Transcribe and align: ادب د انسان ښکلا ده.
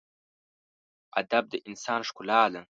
ادب 1.19 1.43
د 1.49 1.53
انسان 1.69 1.99
ښکلا 2.09 2.41
ده. 2.53 2.61